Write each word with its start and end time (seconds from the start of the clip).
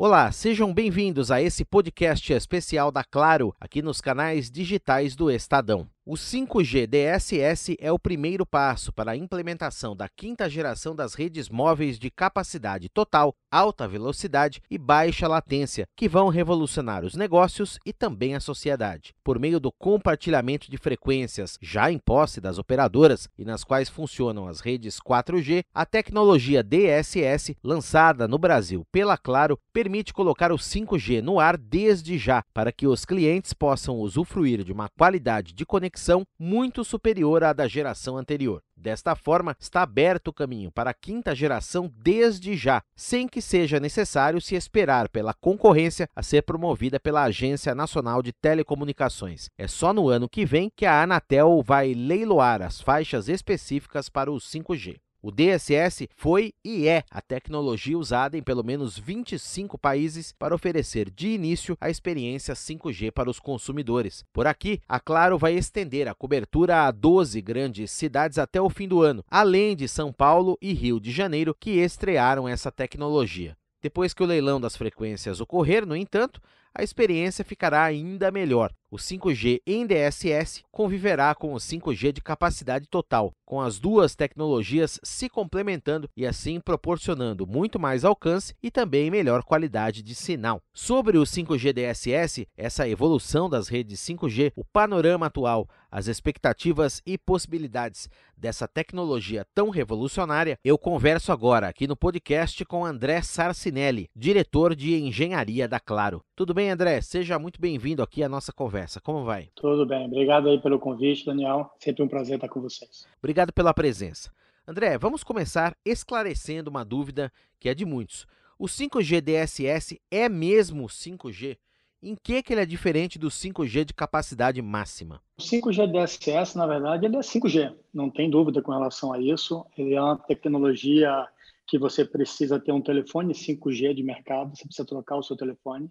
Olá, 0.00 0.30
sejam 0.30 0.72
bem-vindos 0.72 1.28
a 1.28 1.42
esse 1.42 1.64
podcast 1.64 2.32
especial 2.32 2.92
da 2.92 3.02
Claro, 3.02 3.52
aqui 3.60 3.82
nos 3.82 4.00
canais 4.00 4.48
digitais 4.48 5.16
do 5.16 5.28
Estadão. 5.28 5.90
O 6.10 6.14
5G 6.14 6.86
DSS 6.86 7.76
é 7.78 7.92
o 7.92 7.98
primeiro 7.98 8.46
passo 8.46 8.90
para 8.90 9.10
a 9.10 9.16
implementação 9.16 9.94
da 9.94 10.08
quinta 10.08 10.48
geração 10.48 10.96
das 10.96 11.12
redes 11.12 11.50
móveis 11.50 11.98
de 11.98 12.10
capacidade 12.10 12.88
total, 12.88 13.34
alta 13.50 13.86
velocidade 13.86 14.62
e 14.70 14.78
baixa 14.78 15.28
latência, 15.28 15.86
que 15.94 16.08
vão 16.08 16.28
revolucionar 16.28 17.04
os 17.04 17.14
negócios 17.14 17.78
e 17.84 17.92
também 17.92 18.34
a 18.34 18.40
sociedade. 18.40 19.14
Por 19.22 19.38
meio 19.38 19.60
do 19.60 19.70
compartilhamento 19.70 20.70
de 20.70 20.78
frequências 20.78 21.58
já 21.60 21.92
em 21.92 21.98
posse 21.98 22.40
das 22.40 22.56
operadoras 22.56 23.28
e 23.36 23.44
nas 23.44 23.62
quais 23.62 23.90
funcionam 23.90 24.48
as 24.48 24.60
redes 24.60 24.98
4G, 24.98 25.62
a 25.74 25.84
tecnologia 25.84 26.62
DSS, 26.62 27.54
lançada 27.62 28.26
no 28.26 28.38
Brasil 28.38 28.82
pela 28.90 29.18
Claro, 29.18 29.60
permite 29.74 30.14
colocar 30.14 30.50
o 30.52 30.56
5G 30.56 31.20
no 31.20 31.38
ar 31.38 31.58
desde 31.58 32.16
já, 32.16 32.42
para 32.54 32.72
que 32.72 32.86
os 32.86 33.04
clientes 33.04 33.52
possam 33.52 33.96
usufruir 33.96 34.64
de 34.64 34.72
uma 34.72 34.88
qualidade 34.88 35.52
de 35.52 35.66
conexão 35.66 35.97
conexão 35.98 36.24
muito 36.38 36.84
superior 36.84 37.42
à 37.42 37.52
da 37.52 37.66
geração 37.66 38.16
anterior. 38.16 38.62
Desta 38.76 39.16
forma, 39.16 39.56
está 39.58 39.82
aberto 39.82 40.28
o 40.28 40.32
caminho 40.32 40.70
para 40.70 40.90
a 40.90 40.94
quinta 40.94 41.34
geração 41.34 41.92
desde 41.96 42.56
já, 42.56 42.80
sem 42.94 43.26
que 43.26 43.42
seja 43.42 43.80
necessário 43.80 44.40
se 44.40 44.54
esperar 44.54 45.08
pela 45.08 45.34
concorrência 45.34 46.08
a 46.14 46.22
ser 46.22 46.42
promovida 46.42 47.00
pela 47.00 47.24
Agência 47.24 47.74
Nacional 47.74 48.22
de 48.22 48.32
Telecomunicações. 48.32 49.48
É 49.58 49.66
só 49.66 49.92
no 49.92 50.08
ano 50.08 50.28
que 50.28 50.46
vem 50.46 50.70
que 50.74 50.86
a 50.86 51.02
Anatel 51.02 51.60
vai 51.64 51.92
leiloar 51.92 52.62
as 52.62 52.80
faixas 52.80 53.28
específicas 53.28 54.08
para 54.08 54.30
o 54.30 54.36
5G. 54.36 55.00
O 55.20 55.32
DSS 55.32 56.08
foi 56.14 56.52
e 56.64 56.86
é 56.86 57.02
a 57.10 57.20
tecnologia 57.20 57.98
usada 57.98 58.38
em 58.38 58.42
pelo 58.42 58.62
menos 58.62 58.96
25 58.96 59.76
países 59.76 60.32
para 60.32 60.54
oferecer 60.54 61.10
de 61.10 61.30
início 61.30 61.76
a 61.80 61.90
experiência 61.90 62.54
5G 62.54 63.10
para 63.10 63.28
os 63.28 63.40
consumidores. 63.40 64.24
Por 64.32 64.46
aqui, 64.46 64.80
a 64.88 65.00
Claro 65.00 65.36
vai 65.36 65.54
estender 65.54 66.06
a 66.06 66.14
cobertura 66.14 66.86
a 66.86 66.92
12 66.92 67.42
grandes 67.42 67.90
cidades 67.90 68.38
até 68.38 68.60
o 68.60 68.70
fim 68.70 68.86
do 68.86 69.02
ano, 69.02 69.24
além 69.28 69.74
de 69.74 69.88
São 69.88 70.12
Paulo 70.12 70.56
e 70.62 70.72
Rio 70.72 71.00
de 71.00 71.10
Janeiro, 71.10 71.52
que 71.52 71.70
estrearam 71.72 72.48
essa 72.48 72.70
tecnologia. 72.70 73.56
Depois 73.82 74.14
que 74.14 74.22
o 74.22 74.26
leilão 74.26 74.60
das 74.60 74.76
frequências 74.76 75.40
ocorrer, 75.40 75.84
no 75.84 75.96
entanto, 75.96 76.40
a 76.78 76.84
experiência 76.84 77.44
ficará 77.44 77.82
ainda 77.82 78.30
melhor. 78.30 78.72
O 78.90 78.96
5G 78.96 79.60
em 79.66 79.84
DSS 79.84 80.62
conviverá 80.70 81.34
com 81.34 81.52
o 81.52 81.56
5G 81.56 82.12
de 82.12 82.22
capacidade 82.22 82.86
total, 82.88 83.32
com 83.44 83.60
as 83.60 83.78
duas 83.78 84.14
tecnologias 84.14 84.98
se 85.02 85.28
complementando 85.28 86.08
e 86.16 86.24
assim 86.24 86.58
proporcionando 86.58 87.46
muito 87.46 87.78
mais 87.78 88.02
alcance 88.02 88.54
e 88.62 88.70
também 88.70 89.10
melhor 89.10 89.42
qualidade 89.42 90.02
de 90.02 90.14
sinal. 90.14 90.62
Sobre 90.72 91.18
o 91.18 91.22
5G 91.24 91.72
DSS, 91.74 92.48
essa 92.56 92.88
evolução 92.88 93.50
das 93.50 93.68
redes 93.68 94.00
5G, 94.00 94.52
o 94.56 94.64
panorama 94.64 95.26
atual, 95.26 95.68
as 95.90 96.06
expectativas 96.06 97.02
e 97.04 97.18
possibilidades 97.18 98.08
dessa 98.34 98.66
tecnologia 98.66 99.44
tão 99.54 99.68
revolucionária, 99.68 100.58
eu 100.64 100.78
converso 100.78 101.30
agora 101.30 101.68
aqui 101.68 101.86
no 101.86 101.96
podcast 101.96 102.64
com 102.64 102.86
André 102.86 103.20
Sarcinelli, 103.20 104.08
diretor 104.16 104.74
de 104.74 104.94
engenharia 104.94 105.68
da 105.68 105.78
Claro. 105.78 106.22
Tudo 106.36 106.54
bem, 106.54 106.67
André? 106.70 107.00
Seja 107.00 107.38
muito 107.38 107.60
bem-vindo 107.60 108.02
aqui 108.02 108.22
à 108.22 108.28
nossa 108.28 108.52
conversa 108.52 108.78
conversa. 108.78 109.00
Como 109.00 109.24
vai? 109.24 109.48
Tudo 109.54 109.86
bem. 109.86 110.06
Obrigado 110.06 110.48
aí 110.48 110.60
pelo 110.60 110.78
convite, 110.78 111.24
Daniel. 111.24 111.70
Sempre 111.78 112.02
um 112.02 112.08
prazer 112.08 112.36
estar 112.36 112.48
com 112.48 112.60
vocês. 112.60 113.06
Obrigado 113.18 113.52
pela 113.52 113.72
presença. 113.72 114.30
André, 114.66 114.98
vamos 114.98 115.24
começar 115.24 115.74
esclarecendo 115.84 116.70
uma 116.70 116.84
dúvida 116.84 117.32
que 117.58 117.68
é 117.68 117.74
de 117.74 117.84
muitos. 117.84 118.26
O 118.58 118.66
5G 118.66 119.20
DSS 119.20 120.00
é 120.10 120.28
mesmo 120.28 120.86
5G? 120.86 121.56
Em 122.02 122.14
que, 122.14 122.42
que 122.42 122.52
ele 122.52 122.60
é 122.60 122.66
diferente 122.66 123.18
do 123.18 123.28
5G 123.28 123.84
de 123.86 123.94
capacidade 123.94 124.60
máxima? 124.62 125.20
O 125.38 125.42
5G 125.42 125.90
DSS, 125.90 126.56
na 126.56 126.66
verdade, 126.66 127.06
ele 127.06 127.16
é 127.16 127.20
5G. 127.20 127.74
Não 127.92 128.10
tem 128.10 128.30
dúvida 128.30 128.62
com 128.62 128.70
relação 128.70 129.12
a 129.12 129.18
isso. 129.18 129.64
Ele 129.76 129.94
é 129.94 130.00
uma 130.00 130.16
tecnologia 130.16 131.26
que 131.66 131.78
você 131.78 132.04
precisa 132.04 132.60
ter 132.60 132.72
um 132.72 132.80
telefone 132.80 133.34
5G 133.34 133.94
de 133.94 134.02
mercado, 134.02 134.56
você 134.56 134.64
precisa 134.64 134.86
trocar 134.86 135.16
o 135.16 135.22
seu 135.22 135.36
telefone. 135.36 135.90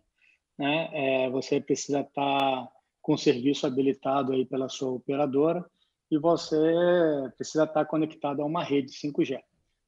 Né? 0.57 0.89
É, 0.91 1.29
você 1.29 1.61
precisa 1.61 2.01
estar 2.01 2.67
com 3.01 3.15
serviço 3.15 3.65
habilitado 3.65 4.33
aí 4.33 4.45
pela 4.45 4.67
sua 4.67 4.91
operadora 4.91 5.65
e 6.09 6.17
você 6.17 6.57
precisa 7.35 7.63
estar 7.63 7.85
conectado 7.85 8.41
a 8.41 8.45
uma 8.45 8.63
rede 8.63 8.91
5G. 8.91 9.39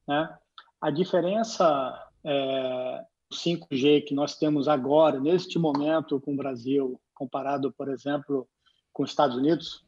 Né? 0.07 0.37
A 0.81 0.89
diferença 0.89 2.07
é, 2.23 3.05
5G 3.33 4.05
que 4.05 4.13
nós 4.13 4.37
temos 4.37 4.67
agora, 4.67 5.19
neste 5.19 5.57
momento, 5.59 6.19
com 6.19 6.33
o 6.33 6.37
Brasil, 6.37 6.99
comparado, 7.13 7.71
por 7.71 7.89
exemplo, 7.89 8.47
com 8.93 9.03
os 9.03 9.09
Estados 9.09 9.37
Unidos, 9.37 9.85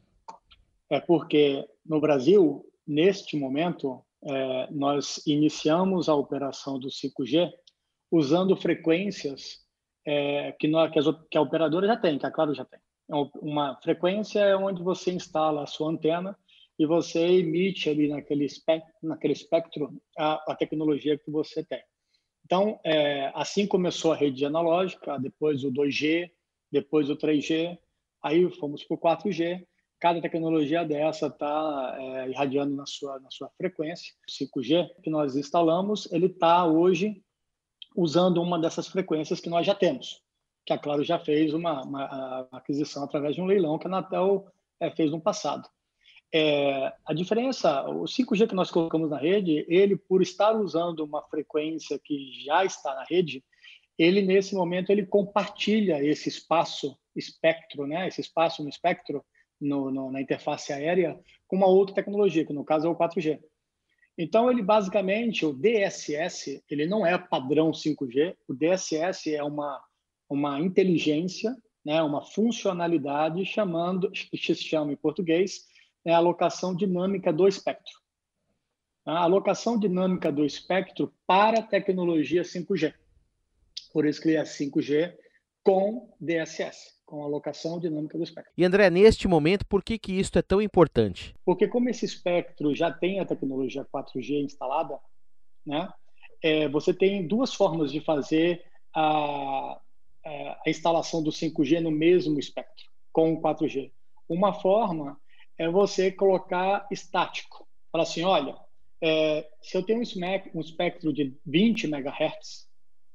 é 0.90 1.00
porque 1.00 1.66
no 1.84 2.00
Brasil, 2.00 2.64
neste 2.86 3.36
momento, 3.36 4.04
é, 4.24 4.68
nós 4.70 5.22
iniciamos 5.26 6.08
a 6.08 6.14
operação 6.14 6.78
do 6.78 6.88
5G 6.88 7.50
usando 8.10 8.54
frequências 8.54 9.61
é, 10.04 10.52
que, 10.52 10.68
nós, 10.68 10.90
que, 10.92 10.98
as, 10.98 11.06
que 11.30 11.38
a 11.38 11.42
operadora 11.42 11.86
já 11.86 11.96
tem, 11.96 12.18
que 12.18 12.26
a 12.26 12.30
Claro 12.30 12.54
já 12.54 12.64
tem. 12.64 12.80
É 13.10 13.14
uma 13.40 13.76
frequência 13.82 14.40
é 14.40 14.56
onde 14.56 14.82
você 14.82 15.12
instala 15.12 15.62
a 15.62 15.66
sua 15.66 15.90
antena 15.90 16.36
e 16.78 16.86
você 16.86 17.20
emite 17.20 17.88
ali 17.88 18.08
naquele 18.08 18.44
espectro, 18.44 18.92
naquele 19.02 19.32
espectro 19.32 19.92
a, 20.18 20.52
a 20.52 20.56
tecnologia 20.56 21.18
que 21.18 21.30
você 21.30 21.64
tem. 21.64 21.82
Então, 22.44 22.80
é, 22.84 23.30
assim 23.34 23.66
começou 23.66 24.12
a 24.12 24.16
rede 24.16 24.44
analógica, 24.44 25.18
depois 25.18 25.62
o 25.64 25.70
2G, 25.70 26.30
depois 26.70 27.08
o 27.08 27.16
3G, 27.16 27.78
aí 28.22 28.50
fomos 28.52 28.84
para 28.84 28.94
o 28.94 28.98
4G. 28.98 29.64
Cada 30.00 30.20
tecnologia 30.20 30.84
dessa 30.84 31.28
está 31.28 31.96
é, 31.98 32.30
irradiando 32.30 32.74
na 32.74 32.86
sua, 32.86 33.20
na 33.20 33.30
sua 33.30 33.48
frequência. 33.56 34.12
O 34.28 34.60
5G 34.60 34.88
que 35.02 35.10
nós 35.10 35.36
instalamos, 35.36 36.10
ele 36.10 36.26
está 36.26 36.66
hoje 36.66 37.22
usando 37.96 38.42
uma 38.42 38.58
dessas 38.58 38.88
frequências 38.88 39.40
que 39.40 39.50
nós 39.50 39.66
já 39.66 39.74
temos 39.74 40.22
que 40.64 40.72
a 40.72 40.78
Claro 40.78 41.02
já 41.02 41.18
fez 41.18 41.52
uma, 41.52 41.82
uma 41.82 42.48
aquisição 42.52 43.04
através 43.04 43.34
de 43.34 43.40
um 43.40 43.46
leilão 43.46 43.78
que 43.78 43.86
a 43.86 43.90
Anatel 43.90 44.46
é, 44.80 44.90
fez 44.90 45.10
no 45.10 45.20
passado. 45.20 45.68
É, 46.34 46.92
a 47.04 47.12
diferença, 47.12 47.82
o 47.88 48.04
5G 48.04 48.48
que 48.48 48.54
nós 48.54 48.70
colocamos 48.70 49.10
na 49.10 49.18
rede, 49.18 49.66
ele, 49.68 49.96
por 49.96 50.22
estar 50.22 50.52
usando 50.52 51.00
uma 51.00 51.22
frequência 51.22 52.00
que 52.02 52.32
já 52.44 52.64
está 52.64 52.94
na 52.94 53.04
rede, 53.04 53.44
ele, 53.98 54.22
nesse 54.22 54.54
momento, 54.54 54.90
ele 54.90 55.04
compartilha 55.04 56.02
esse 56.02 56.28
espaço 56.28 56.96
espectro, 57.14 57.86
né, 57.86 58.08
esse 58.08 58.22
espaço 58.22 58.62
no 58.62 58.68
espectro, 58.68 59.22
no, 59.60 59.90
no, 59.90 60.10
na 60.10 60.20
interface 60.22 60.72
aérea, 60.72 61.18
com 61.46 61.56
uma 61.56 61.66
outra 61.66 61.94
tecnologia, 61.94 62.46
que 62.46 62.52
no 62.52 62.64
caso 62.64 62.86
é 62.86 62.90
o 62.90 62.96
4G. 62.96 63.38
Então, 64.16 64.50
ele 64.50 64.62
basicamente, 64.62 65.46
o 65.46 65.52
DSS, 65.52 66.62
ele 66.70 66.86
não 66.86 67.04
é 67.04 67.16
padrão 67.16 67.70
5G, 67.70 68.36
o 68.48 68.54
DSS 68.54 69.34
é 69.34 69.42
uma 69.42 69.82
uma 70.32 70.58
inteligência, 70.58 71.54
né, 71.84 72.02
uma 72.02 72.22
funcionalidade 72.22 73.44
chamando, 73.44 74.10
que 74.10 74.38
se 74.38 74.54
chama 74.54 74.92
em 74.92 74.96
português, 74.96 75.66
é 76.04 76.12
a 76.12 76.16
alocação 76.16 76.74
dinâmica 76.74 77.30
do 77.32 77.46
espectro. 77.46 77.92
A 79.04 79.24
alocação 79.24 79.78
dinâmica 79.78 80.32
do 80.32 80.44
espectro 80.44 81.12
para 81.26 81.58
a 81.58 81.62
tecnologia 81.62 82.42
5G. 82.42 82.94
Por 83.92 84.06
isso 84.06 84.22
que 84.22 84.34
é 84.34 84.42
5G 84.42 85.14
com 85.62 86.10
DSS, 86.18 86.94
com 87.12 87.22
alocação 87.22 87.78
dinâmica 87.78 88.16
do 88.16 88.24
espectro. 88.24 88.50
E 88.56 88.64
André, 88.64 88.88
neste 88.88 89.28
momento, 89.28 89.66
por 89.66 89.84
que, 89.84 89.98
que 89.98 90.18
isso 90.18 90.30
é 90.38 90.40
tão 90.40 90.62
importante? 90.62 91.34
Porque 91.44 91.68
como 91.68 91.90
esse 91.90 92.06
espectro 92.06 92.74
já 92.74 92.90
tem 92.90 93.20
a 93.20 93.26
tecnologia 93.26 93.84
4G 93.84 94.42
instalada, 94.42 94.98
né, 95.66 95.92
é, 96.42 96.66
você 96.70 96.94
tem 96.94 97.28
duas 97.28 97.52
formas 97.52 97.92
de 97.92 98.00
fazer 98.00 98.64
a, 98.96 99.78
é, 100.24 100.56
a 100.66 100.70
instalação 100.70 101.22
do 101.22 101.30
5G 101.30 101.80
no 101.80 101.90
mesmo 101.90 102.38
espectro, 102.38 102.86
com 103.12 103.34
o 103.34 103.42
4G. 103.42 103.92
Uma 104.26 104.54
forma 104.54 105.20
é 105.58 105.68
você 105.68 106.10
colocar 106.10 106.88
estático. 106.90 107.68
Falar 107.92 108.04
assim, 108.04 108.22
olha, 108.22 108.56
é, 109.02 109.46
se 109.60 109.76
eu 109.76 109.82
tenho 109.82 109.98
um 109.98 110.60
espectro 110.62 111.12
de 111.12 111.36
20 111.44 111.88
MHz, 111.88 112.66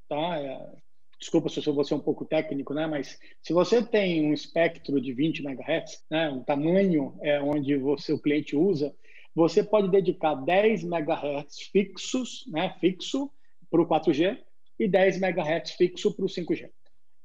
tá? 0.07 0.39
É, 0.39 0.86
desculpa 1.19 1.49
se 1.49 1.65
eu 1.65 1.73
vou 1.73 1.83
ser 1.83 1.95
um 1.95 1.99
pouco 1.99 2.25
técnico, 2.25 2.73
né? 2.73 2.85
Mas 2.87 3.19
se 3.41 3.53
você 3.53 3.81
tem 3.81 4.25
um 4.25 4.33
espectro 4.33 5.01
de 5.01 5.13
20 5.13 5.39
MHz, 5.39 6.03
né? 6.09 6.29
Um 6.29 6.43
tamanho 6.43 7.17
é 7.21 7.41
onde 7.41 7.75
você 7.75 8.13
o 8.13 8.19
cliente 8.19 8.55
usa, 8.55 8.95
você 9.33 9.63
pode 9.63 9.89
dedicar 9.89 10.35
10 10.35 10.83
MHz 10.83 11.59
fixos, 11.71 12.45
né? 12.47 12.75
Fixo 12.79 13.31
para 13.69 13.81
o 13.81 13.87
4G 13.87 14.37
e 14.79 14.87
10 14.87 15.21
MHz 15.21 15.71
fixo 15.71 16.15
para 16.15 16.25
o 16.25 16.29
5G. 16.29 16.69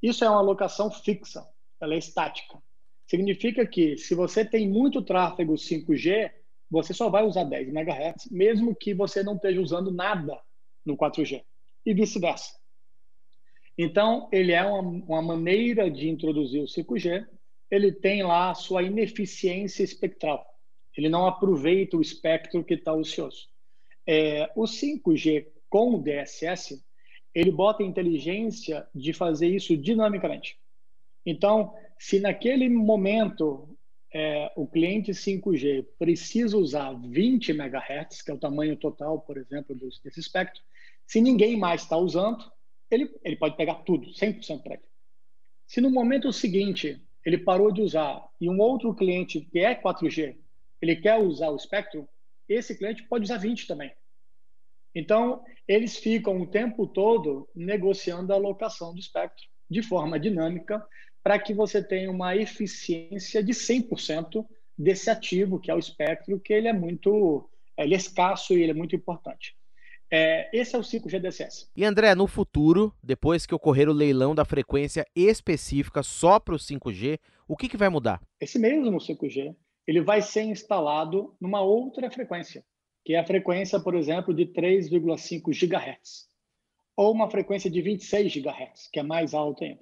Isso 0.02 0.24
é 0.24 0.28
uma 0.28 0.38
alocação 0.38 0.90
fixa, 0.90 1.46
ela 1.80 1.94
é 1.94 1.98
estática. 1.98 2.58
Significa 3.06 3.66
que 3.66 3.96
se 3.96 4.14
você 4.14 4.44
tem 4.44 4.68
muito 4.68 5.02
tráfego 5.02 5.54
5G, 5.54 6.30
você 6.70 6.94
só 6.94 7.10
vai 7.10 7.24
usar 7.24 7.44
10 7.44 7.68
MHz, 7.68 8.30
mesmo 8.30 8.74
que 8.74 8.94
você 8.94 9.22
não 9.22 9.36
esteja 9.36 9.60
usando 9.60 9.92
nada 9.92 10.40
no 10.84 10.96
4G, 10.96 11.44
e 11.84 11.94
vice-versa. 11.94 12.61
Então, 13.76 14.28
ele 14.32 14.52
é 14.52 14.64
uma, 14.64 14.80
uma 14.80 15.22
maneira 15.22 15.90
de 15.90 16.08
introduzir 16.08 16.62
o 16.62 16.66
5G. 16.66 17.26
Ele 17.70 17.90
tem 17.90 18.22
lá 18.22 18.50
a 18.50 18.54
sua 18.54 18.82
ineficiência 18.82 19.82
espectral. 19.82 20.46
Ele 20.96 21.08
não 21.08 21.26
aproveita 21.26 21.96
o 21.96 22.02
espectro 22.02 22.62
que 22.62 22.74
está 22.74 22.92
ocioso. 22.92 23.48
É, 24.06 24.50
o 24.54 24.64
5G 24.64 25.46
com 25.70 25.94
o 25.94 26.02
DSS, 26.02 26.84
ele 27.34 27.50
bota 27.50 27.82
a 27.82 27.86
inteligência 27.86 28.86
de 28.94 29.14
fazer 29.14 29.48
isso 29.48 29.74
dinamicamente. 29.74 30.58
Então, 31.24 31.74
se 31.98 32.20
naquele 32.20 32.68
momento 32.68 33.74
é, 34.12 34.52
o 34.54 34.66
cliente 34.66 35.12
5G 35.12 35.86
precisa 35.98 36.58
usar 36.58 36.92
20 36.92 37.52
MHz, 37.52 38.20
que 38.20 38.30
é 38.30 38.34
o 38.34 38.38
tamanho 38.38 38.76
total, 38.76 39.20
por 39.20 39.38
exemplo, 39.38 39.74
desse 39.74 40.20
espectro, 40.20 40.60
se 41.06 41.22
ninguém 41.22 41.56
mais 41.56 41.82
está 41.82 41.96
usando, 41.96 42.44
ele, 42.94 43.14
ele 43.24 43.36
pode 43.36 43.56
pegar 43.56 43.76
tudo, 43.76 44.08
100% 44.08 44.62
para 44.62 44.74
ele. 44.74 44.82
Se 45.66 45.80
no 45.80 45.90
momento 45.90 46.32
seguinte 46.32 47.02
ele 47.24 47.38
parou 47.38 47.72
de 47.72 47.80
usar 47.80 48.28
e 48.40 48.48
um 48.48 48.60
outro 48.60 48.94
cliente 48.94 49.40
que 49.40 49.60
é 49.60 49.74
4G, 49.74 50.36
ele 50.80 50.96
quer 50.96 51.18
usar 51.18 51.50
o 51.50 51.56
espectro, 51.56 52.08
esse 52.48 52.76
cliente 52.76 53.04
pode 53.04 53.24
usar 53.24 53.38
20 53.38 53.66
também. 53.66 53.92
Então, 54.94 55.42
eles 55.66 55.96
ficam 55.96 56.40
o 56.40 56.46
tempo 56.46 56.86
todo 56.86 57.48
negociando 57.54 58.32
a 58.32 58.36
alocação 58.36 58.92
do 58.92 59.00
espectro 59.00 59.46
de 59.70 59.82
forma 59.82 60.20
dinâmica 60.20 60.84
para 61.22 61.38
que 61.38 61.54
você 61.54 61.82
tenha 61.82 62.10
uma 62.10 62.36
eficiência 62.36 63.42
de 63.42 63.52
100% 63.52 64.44
desse 64.76 65.08
ativo, 65.08 65.60
que 65.60 65.70
é 65.70 65.74
o 65.74 65.78
espectro, 65.78 66.40
que 66.40 66.52
ele 66.52 66.68
é 66.68 66.72
muito 66.72 67.48
ele 67.78 67.94
é 67.94 67.96
escasso 67.96 68.52
e 68.52 68.62
ele 68.62 68.72
é 68.72 68.74
muito 68.74 68.94
importante. 68.94 69.56
É, 70.14 70.50
esse 70.52 70.76
é 70.76 70.78
o 70.78 70.82
5G 70.82 71.18
DSS. 71.18 71.70
E 71.74 71.86
André, 71.86 72.14
no 72.14 72.26
futuro, 72.26 72.94
depois 73.02 73.46
que 73.46 73.54
ocorrer 73.54 73.88
o 73.88 73.94
leilão 73.94 74.34
da 74.34 74.44
frequência 74.44 75.06
específica 75.16 76.02
só 76.02 76.38
para 76.38 76.54
o 76.54 76.58
5G, 76.58 77.18
o 77.48 77.56
que, 77.56 77.66
que 77.66 77.78
vai 77.78 77.88
mudar? 77.88 78.20
Esse 78.38 78.58
mesmo 78.58 78.98
5G 78.98 79.56
ele 79.86 80.02
vai 80.02 80.20
ser 80.20 80.42
instalado 80.42 81.34
numa 81.40 81.62
outra 81.62 82.10
frequência, 82.10 82.62
que 83.02 83.14
é 83.14 83.20
a 83.20 83.26
frequência, 83.26 83.80
por 83.80 83.94
exemplo, 83.94 84.34
de 84.34 84.44
3,5 84.44 85.50
GHz, 85.50 86.28
ou 86.94 87.10
uma 87.10 87.30
frequência 87.30 87.70
de 87.70 87.80
26 87.80 88.36
GHz, 88.36 88.90
que 88.92 89.00
é 89.00 89.02
mais 89.02 89.32
alta 89.32 89.64
ainda. 89.64 89.80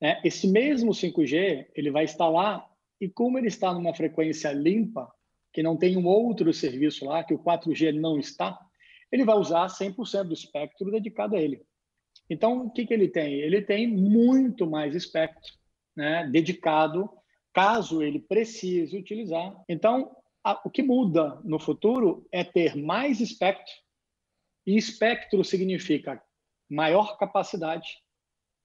É, 0.00 0.26
esse 0.26 0.48
mesmo 0.48 0.92
5G 0.92 1.66
ele 1.76 1.90
vai 1.90 2.04
instalar 2.04 2.66
e 2.98 3.10
como 3.10 3.36
ele 3.36 3.48
está 3.48 3.74
numa 3.74 3.94
frequência 3.94 4.50
limpa, 4.52 5.12
que 5.52 5.62
não 5.62 5.76
tem 5.76 5.98
um 5.98 6.06
outro 6.06 6.50
serviço 6.54 7.04
lá, 7.04 7.22
que 7.22 7.34
o 7.34 7.38
4G 7.38 7.92
não 7.92 8.18
está, 8.18 8.58
ele 9.10 9.24
vai 9.24 9.36
usar 9.36 9.66
100% 9.66 10.24
do 10.24 10.34
espectro 10.34 10.90
dedicado 10.90 11.36
a 11.36 11.40
ele. 11.40 11.62
Então, 12.28 12.66
o 12.66 12.70
que, 12.70 12.86
que 12.86 12.94
ele 12.94 13.08
tem? 13.08 13.34
Ele 13.34 13.60
tem 13.60 13.88
muito 13.88 14.68
mais 14.68 14.94
espectro 14.94 15.52
né, 15.96 16.28
dedicado, 16.30 17.10
caso 17.52 18.02
ele 18.02 18.20
precise 18.20 18.96
utilizar. 18.96 19.54
Então, 19.68 20.14
a, 20.44 20.60
o 20.64 20.70
que 20.70 20.82
muda 20.82 21.40
no 21.44 21.58
futuro 21.58 22.26
é 22.30 22.44
ter 22.44 22.76
mais 22.76 23.20
espectro, 23.20 23.72
e 24.66 24.76
espectro 24.76 25.42
significa 25.42 26.22
maior 26.68 27.18
capacidade, 27.18 27.88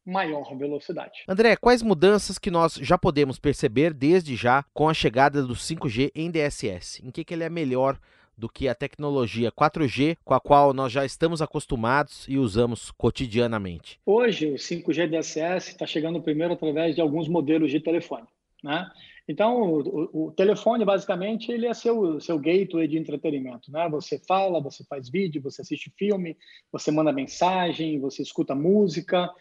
maior 0.06 0.56
velocidade. 0.56 1.24
André, 1.28 1.56
quais 1.56 1.82
mudanças 1.82 2.38
que 2.38 2.52
nós 2.52 2.76
já 2.76 2.98
podemos 2.98 3.40
perceber 3.40 3.94
desde 3.94 4.36
já 4.36 4.64
com 4.74 4.88
a 4.88 4.94
chegada 4.94 5.42
do 5.42 5.56
5G 5.56 6.12
em 6.14 6.30
DSS? 6.30 7.04
Em 7.04 7.10
que, 7.10 7.26
que 7.26 7.34
ele 7.34 7.44
é 7.44 7.50
melhor 7.50 8.00
do 8.38 8.50
que 8.50 8.68
a 8.68 8.76
tecnologia 8.76 9.52
4G 9.52 10.18
com 10.24 10.34
a 10.34 10.40
qual 10.40 10.74
nós 10.74 10.92
já 10.92 11.06
estamos 11.06 11.42
acostumados 11.42 12.26
e 12.28 12.38
usamos 12.38 12.92
cotidianamente? 12.92 14.00
Hoje, 14.06 14.48
o 14.48 14.56
5G 14.56 15.10
DSS 15.10 15.72
está 15.72 15.86
chegando 15.86 16.22
primeiro 16.22 16.54
através 16.54 16.96
de 16.96 17.02
alguns 17.02 17.28
modelos 17.28 17.72
de 17.72 17.80
telefone. 17.80 18.26
Né? 18.64 18.90
Então, 19.28 19.62
o, 19.62 20.28
o, 20.28 20.32
telefone, 20.32 20.86
basicamente, 20.86 21.52
ele 21.52 21.66
é 21.66 21.74
seu, 21.74 22.20
seu 22.20 22.38
gateway 22.38 22.88
de 22.88 22.98
entretenimento. 22.98 23.72
Né? 23.72 23.88
Você 23.90 24.20
fala, 24.20 24.62
você 24.62 24.84
faz 24.84 25.10
vídeo, 25.10 25.42
você 25.42 25.62
assiste 25.62 25.92
filme, 25.98 26.38
você 26.72 26.92
manda 26.92 27.12
mensagem, 27.12 28.00
você 28.00 28.22
escuta 28.22 28.54
música. 28.54 29.32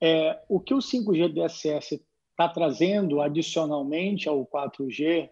É, 0.00 0.38
o 0.48 0.60
que 0.60 0.74
o 0.74 0.78
5G 0.78 1.32
DSS 1.32 2.02
está 2.30 2.48
trazendo 2.48 3.20
adicionalmente 3.20 4.28
ao 4.28 4.46
4G 4.46 5.04
é, 5.06 5.30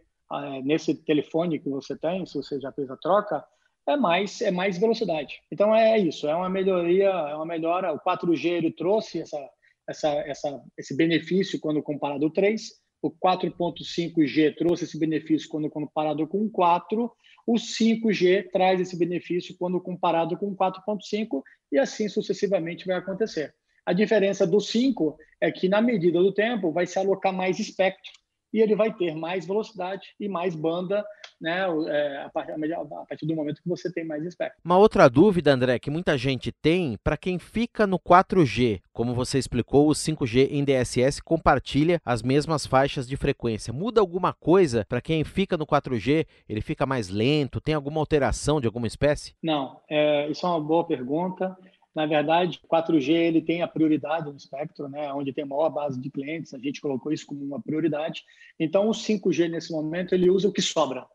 nesse 0.63 0.95
telefone 0.95 1.59
que 1.59 1.69
você 1.69 1.97
tem, 1.97 2.27
se 2.27 2.35
você 2.35 2.61
já 2.61 2.71
fez 2.73 2.91
a 2.91 2.97
troca, 2.97 3.45
é 3.87 3.97
mais 3.97 4.43
é 4.43 4.51
mais 4.51 4.79
velocidade. 4.79 5.41
Então 5.51 5.75
é 5.75 5.99
isso, 5.99 6.29
é 6.29 6.35
uma 6.35 6.51
melhoria, 6.51 7.09
é 7.09 7.35
uma 7.35 7.47
melhora. 7.47 7.93
O 7.93 8.01
4G 8.01 8.47
ele 8.47 8.71
trouxe 8.71 9.21
essa, 9.21 9.51
essa, 9.89 10.09
essa, 10.09 10.63
esse 10.77 10.95
benefício 10.95 11.59
quando 11.59 11.83
comparado 11.83 12.25
ao 12.25 12.31
3. 12.31 12.63
O 13.01 13.11
4.5G 13.11 14.57
trouxe 14.57 14.85
esse 14.85 14.99
benefício 14.99 15.49
quando 15.49 15.71
comparado 15.71 16.27
com 16.27 16.45
o 16.45 16.51
4. 16.51 17.11
O 17.47 17.55
5G 17.55 18.51
traz 18.53 18.81
esse 18.81 18.99
benefício 18.99 19.57
quando 19.59 19.81
comparado 19.81 20.37
com 20.37 20.49
o 20.49 20.57
4.5 20.57 21.43
e 21.73 21.79
assim 21.79 22.09
sucessivamente 22.09 22.87
vai 22.87 22.97
acontecer. 22.97 23.55
A 23.87 23.95
diferença 23.95 24.47
do 24.47 24.61
5 24.61 25.17
é 25.41 25.51
que, 25.51 25.67
na 25.67 25.81
medida 25.81 26.19
do 26.19 26.35
tempo, 26.35 26.71
vai 26.71 26.87
se 26.87 26.99
alocar 26.99 27.33
mais 27.33 27.59
espectro 27.59 28.13
e 28.53 28.61
ele 28.61 28.75
vai 28.75 28.93
ter 28.93 29.15
mais 29.15 29.47
velocidade 29.47 30.15
e 30.19 30.29
mais 30.29 30.55
banda 30.55 31.05
né, 31.41 31.67
é, 31.89 32.25
a, 32.25 32.31
partir, 32.31 33.27
do 33.27 33.35
momento 33.35 33.63
que 33.63 33.69
você 33.69 33.93
tem 33.93 34.05
mais 34.05 34.25
espectro. 34.25 34.59
Uma 34.65 34.79
outra 34.79 35.09
dúvida, 35.09 35.53
André, 35.53 35.79
que 35.79 35.91
muita 35.91 36.17
gente 36.17 36.51
tem, 36.51 36.99
para 37.03 37.17
quem 37.17 37.39
fica 37.39 37.87
no 37.87 37.99
4G, 37.99 38.81
como 38.93 39.15
você 39.15 39.39
explicou, 39.39 39.89
o 39.89 39.93
5G 39.93 40.49
em 40.51 40.65
DSS 40.65 41.23
compartilha 41.23 42.01
as 42.05 42.23
mesmas 42.23 42.67
faixas 42.67 43.07
de 43.07 43.17
frequência. 43.17 43.73
Muda 43.73 44.01
alguma 44.01 44.33
coisa 44.33 44.85
para 44.89 45.01
quem 45.01 45.23
fica 45.25 45.57
no 45.57 45.67
4G? 45.67 46.27
Ele 46.49 46.61
fica 46.61 46.87
mais 46.87 47.09
lento? 47.09 47.61
Tem 47.61 47.75
alguma 47.75 48.01
alteração 48.01 48.61
de 48.61 48.67
alguma 48.67 48.87
espécie? 48.87 49.35
Não, 49.43 49.81
é, 49.89 50.29
isso 50.31 50.45
é 50.47 50.49
uma 50.49 50.61
boa 50.61 50.85
pergunta. 50.85 51.57
Na 51.95 52.07
verdade, 52.07 52.61
o 52.63 52.69
4G 52.69 53.11
ele 53.13 53.43
tem 53.43 53.63
a 53.63 53.69
prioridade 53.69 54.31
no 54.31 54.37
espectro, 54.37 54.89
né, 54.89 55.13
onde 55.13 55.33
tem 55.33 55.45
maior 55.45 55.71
base 55.71 56.01
de 56.01 56.11
clientes, 56.11 56.55
a 56.55 56.59
gente 56.59 56.81
colocou 56.81 57.13
isso 57.13 57.27
como 57.27 57.43
uma 57.43 57.61
prioridade. 57.61 58.23
Então, 58.59 58.89
o 58.89 58.93
5G, 58.93 59.49
nesse 59.49 59.73
momento, 59.73 60.15
ele 60.15 60.31
usa 60.31 60.49
o 60.49 60.53
que 60.53 60.63
sobra. 60.63 61.07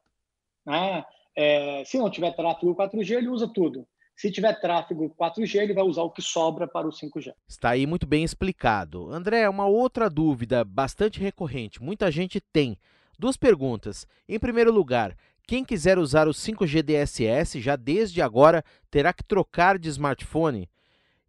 Né? 0.65 1.05
É, 1.35 1.83
se 1.85 1.97
não 1.97 2.09
tiver 2.09 2.35
tráfego 2.35 2.75
4G, 2.75 3.17
ele 3.17 3.29
usa 3.29 3.47
tudo. 3.47 3.87
Se 4.15 4.31
tiver 4.31 4.59
tráfego 4.59 5.13
4G, 5.19 5.55
ele 5.55 5.73
vai 5.73 5.83
usar 5.83 6.03
o 6.03 6.11
que 6.11 6.21
sobra 6.21 6.67
para 6.67 6.87
o 6.87 6.91
5G. 6.91 7.33
Está 7.47 7.71
aí 7.71 7.85
muito 7.87 8.05
bem 8.05 8.23
explicado. 8.23 9.11
André, 9.11 9.49
uma 9.49 9.65
outra 9.65 10.09
dúvida 10.09 10.63
bastante 10.63 11.19
recorrente, 11.19 11.81
muita 11.81 12.11
gente 12.11 12.39
tem. 12.39 12.77
Duas 13.17 13.37
perguntas. 13.37 14.07
Em 14.27 14.39
primeiro 14.39 14.71
lugar, 14.71 15.15
quem 15.45 15.63
quiser 15.63 15.97
usar 15.97 16.27
o 16.27 16.31
5G 16.31 16.81
DSS 16.81 17.59
já 17.59 17.75
desde 17.75 18.21
agora 18.21 18.63
terá 18.89 19.11
que 19.11 19.23
trocar 19.23 19.77
de 19.77 19.89
smartphone? 19.89 20.69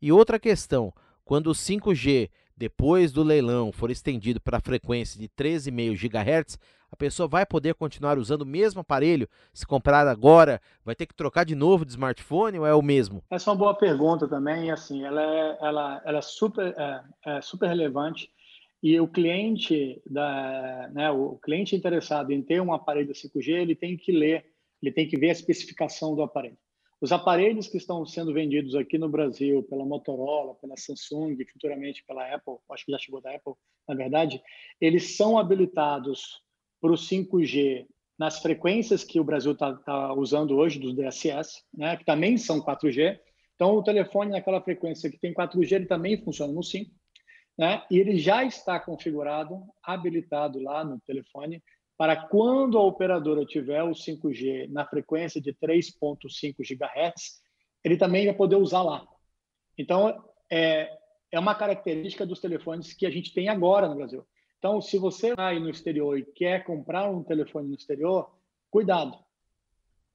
E 0.00 0.12
outra 0.12 0.38
questão, 0.38 0.92
quando 1.24 1.48
o 1.48 1.54
5G, 1.54 2.30
depois 2.56 3.10
do 3.10 3.22
leilão, 3.22 3.72
for 3.72 3.90
estendido 3.90 4.40
para 4.40 4.58
a 4.58 4.60
frequência 4.60 5.18
de 5.18 5.28
13,5 5.28 5.96
GHz, 5.96 6.58
a 6.92 6.96
pessoa 6.96 7.26
vai 7.26 7.44
poder 7.44 7.74
continuar 7.74 8.16
usando 8.18 8.42
o 8.42 8.46
mesmo 8.46 8.80
aparelho? 8.80 9.28
Se 9.52 9.66
comprar 9.66 10.06
agora, 10.06 10.60
vai 10.84 10.94
ter 10.94 11.06
que 11.06 11.14
trocar 11.14 11.44
de 11.44 11.56
novo 11.56 11.84
de 11.84 11.90
smartphone 11.90 12.60
ou 12.60 12.66
é 12.66 12.72
o 12.72 12.82
mesmo? 12.82 13.20
Essa 13.28 13.50
é 13.50 13.52
uma 13.52 13.58
boa 13.58 13.74
pergunta 13.74 14.28
também, 14.28 14.70
assim, 14.70 15.04
ela 15.04 15.22
é, 15.22 15.58
ela, 15.60 16.02
ela 16.04 16.18
é, 16.18 16.22
super, 16.22 16.72
é, 16.78 17.02
é 17.26 17.40
super 17.40 17.68
relevante 17.68 18.30
e 18.84 19.00
o 19.00 19.08
cliente, 19.08 20.02
da, 20.04 20.90
né, 20.92 21.10
o 21.10 21.38
cliente 21.38 21.74
interessado 21.74 22.30
em 22.32 22.42
ter 22.42 22.60
um 22.60 22.70
aparelho 22.70 23.14
5G, 23.14 23.48
ele 23.48 23.74
tem 23.74 23.96
que 23.96 24.12
ler, 24.12 24.44
ele 24.82 24.92
tem 24.92 25.08
que 25.08 25.16
ver 25.16 25.30
a 25.30 25.32
especificação 25.32 26.14
do 26.14 26.20
aparelho. 26.20 26.58
Os 27.00 27.10
aparelhos 27.10 27.66
que 27.66 27.78
estão 27.78 28.04
sendo 28.04 28.34
vendidos 28.34 28.74
aqui 28.74 28.98
no 28.98 29.08
Brasil 29.08 29.62
pela 29.62 29.86
Motorola, 29.86 30.54
pela 30.56 30.76
Samsung, 30.76 31.34
futuramente 31.50 32.04
pela 32.06 32.26
Apple, 32.34 32.56
acho 32.72 32.84
que 32.84 32.92
já 32.92 32.98
chegou 32.98 33.22
da 33.22 33.34
Apple, 33.34 33.54
na 33.88 33.94
verdade, 33.94 34.42
eles 34.78 35.16
são 35.16 35.38
habilitados 35.38 36.42
para 36.78 36.92
o 36.92 36.94
5G 36.94 37.86
nas 38.18 38.40
frequências 38.40 39.02
que 39.02 39.18
o 39.18 39.24
Brasil 39.24 39.52
está 39.52 39.72
tá 39.76 40.12
usando 40.12 40.58
hoje 40.58 40.78
dos 40.78 40.94
DSS, 40.94 41.62
né, 41.72 41.96
que 41.96 42.04
também 42.04 42.36
são 42.36 42.60
4G. 42.60 43.18
Então, 43.54 43.76
o 43.76 43.82
telefone 43.82 44.32
naquela 44.32 44.60
frequência 44.60 45.10
que 45.10 45.18
tem 45.18 45.32
4G, 45.32 45.72
ele 45.72 45.86
também 45.86 46.22
funciona 46.22 46.52
no 46.52 46.62
5, 46.62 46.90
né, 47.56 47.84
e 47.90 47.98
ele 47.98 48.18
já 48.18 48.44
está 48.44 48.80
configurado, 48.80 49.62
habilitado 49.82 50.60
lá 50.60 50.84
no 50.84 51.00
telefone 51.00 51.62
para 51.96 52.16
quando 52.16 52.76
a 52.76 52.82
operadora 52.82 53.44
tiver 53.44 53.82
o 53.82 53.92
5G 53.92 54.68
na 54.70 54.84
frequência 54.84 55.40
de 55.40 55.52
3.5 55.54 56.56
GHz, 56.58 57.40
ele 57.84 57.96
também 57.96 58.26
vai 58.26 58.34
poder 58.34 58.56
usar 58.56 58.82
lá. 58.82 59.06
Então, 59.78 60.24
é, 60.50 60.90
é 61.30 61.38
uma 61.38 61.54
característica 61.54 62.26
dos 62.26 62.40
telefones 62.40 62.92
que 62.92 63.06
a 63.06 63.10
gente 63.10 63.32
tem 63.32 63.48
agora 63.48 63.88
no 63.88 63.94
Brasil. 63.94 64.26
Então, 64.58 64.80
se 64.80 64.98
você 64.98 65.34
vai 65.34 65.58
no 65.60 65.70
exterior 65.70 66.18
e 66.18 66.24
quer 66.24 66.64
comprar 66.64 67.08
um 67.10 67.22
telefone 67.22 67.68
no 67.68 67.74
exterior, 67.74 68.34
cuidado. 68.70 69.16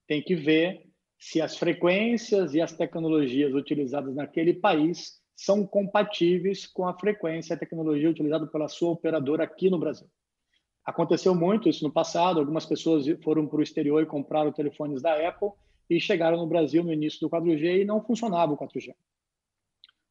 Tem 0.08 0.22
que 0.22 0.36
ver 0.36 0.90
se 1.18 1.42
as 1.42 1.58
frequências 1.58 2.54
e 2.54 2.62
as 2.62 2.74
tecnologias 2.74 3.54
utilizadas 3.54 4.16
naquele 4.16 4.54
país 4.54 5.19
são 5.40 5.66
compatíveis 5.66 6.68
com 6.68 6.86
a 6.86 6.94
frequência 6.94 7.54
e 7.54 7.56
a 7.56 7.58
tecnologia 7.58 8.10
utilizada 8.10 8.46
pela 8.46 8.68
sua 8.68 8.92
operadora 8.92 9.46
aqui 9.46 9.70
no 9.70 9.80
Brasil. 9.80 10.06
Aconteceu 10.86 11.34
muito 11.34 11.70
isso 11.70 11.82
no 11.82 11.94
passado, 11.94 12.42
algumas 12.42 12.66
pessoas 12.66 13.06
foram 13.24 13.48
para 13.48 13.60
o 13.60 13.64
exterior 13.64 14.04
e 14.04 14.06
compraram 14.06 14.52
telefones 14.52 15.02
da 15.02 15.16
Apple 15.26 15.52
e 15.90 15.98
chegaram 15.98 16.36
no 16.36 16.46
Brasil 16.46 16.84
no 16.84 16.92
início 16.92 17.22
do 17.22 17.30
4G 17.30 17.82
e 17.82 17.86
não 17.86 18.04
funcionava 18.04 18.52
o 18.52 18.58
4G. 18.58 18.94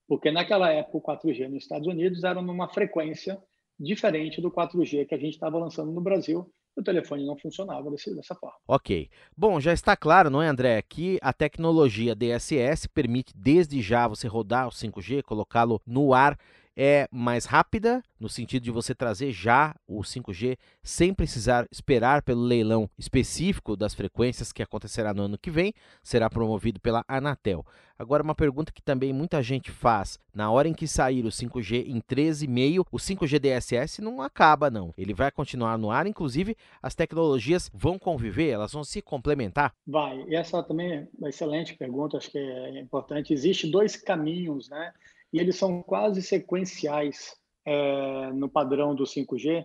Porque 0.06 0.30
naquela 0.30 0.70
época 0.70 0.96
o 0.96 1.02
4G 1.02 1.46
nos 1.48 1.62
Estados 1.62 1.86
Unidos 1.86 2.24
era 2.24 2.40
numa 2.40 2.66
frequência 2.66 3.38
diferente 3.78 4.40
do 4.40 4.50
4G 4.50 5.06
que 5.06 5.14
a 5.14 5.18
gente 5.18 5.34
estava 5.34 5.58
lançando 5.58 5.92
no 5.92 6.00
Brasil 6.00 6.50
o 6.78 6.82
telefone 6.82 7.26
não 7.26 7.36
funcionava 7.36 7.90
desse, 7.90 8.14
dessa 8.14 8.34
forma. 8.34 8.56
Ok. 8.66 9.10
Bom, 9.36 9.60
já 9.60 9.72
está 9.72 9.96
claro, 9.96 10.30
não 10.30 10.42
é, 10.42 10.48
André, 10.48 10.80
que 10.82 11.18
a 11.20 11.32
tecnologia 11.32 12.14
DSS 12.14 12.88
permite 12.88 13.32
desde 13.36 13.80
já 13.82 14.06
você 14.06 14.28
rodar 14.28 14.68
o 14.68 14.70
5G, 14.70 15.22
colocá-lo 15.22 15.80
no 15.86 16.14
ar 16.14 16.38
é 16.80 17.08
mais 17.10 17.44
rápida, 17.44 18.00
no 18.20 18.28
sentido 18.28 18.62
de 18.62 18.70
você 18.70 18.94
trazer 18.94 19.32
já 19.32 19.74
o 19.84 19.98
5G 20.00 20.56
sem 20.80 21.12
precisar 21.12 21.66
esperar 21.72 22.22
pelo 22.22 22.40
leilão 22.40 22.88
específico 22.96 23.76
das 23.76 23.94
frequências 23.94 24.52
que 24.52 24.62
acontecerá 24.62 25.12
no 25.12 25.24
ano 25.24 25.36
que 25.36 25.50
vem, 25.50 25.74
será 26.04 26.30
promovido 26.30 26.78
pela 26.78 27.04
Anatel. 27.08 27.66
Agora, 27.98 28.22
uma 28.22 28.34
pergunta 28.34 28.70
que 28.72 28.80
também 28.80 29.12
muita 29.12 29.42
gente 29.42 29.72
faz: 29.72 30.20
na 30.32 30.52
hora 30.52 30.68
em 30.68 30.72
que 30.72 30.86
sair 30.86 31.24
o 31.24 31.30
5G 31.30 31.84
em 31.88 32.00
13,5, 32.00 32.86
o 32.92 32.96
5G 32.96 33.40
DSS 33.40 34.00
não 34.00 34.22
acaba, 34.22 34.70
não. 34.70 34.94
Ele 34.96 35.12
vai 35.12 35.32
continuar 35.32 35.76
no 35.76 35.90
ar, 35.90 36.06
inclusive 36.06 36.56
as 36.80 36.94
tecnologias 36.94 37.68
vão 37.74 37.98
conviver, 37.98 38.50
elas 38.50 38.72
vão 38.72 38.84
se 38.84 39.02
complementar? 39.02 39.74
Vai. 39.84 40.24
E 40.28 40.36
essa 40.36 40.62
também 40.62 40.92
é 40.92 41.08
uma 41.18 41.28
excelente 41.28 41.74
pergunta, 41.74 42.18
acho 42.18 42.30
que 42.30 42.38
é 42.38 42.78
importante. 42.78 43.32
Existem 43.32 43.68
dois 43.68 43.96
caminhos, 43.96 44.68
né? 44.68 44.92
E 45.32 45.38
eles 45.38 45.56
são 45.56 45.82
quase 45.82 46.22
sequenciais 46.22 47.36
é, 47.64 48.32
no 48.32 48.48
padrão 48.48 48.94
do 48.94 49.04
5G, 49.04 49.64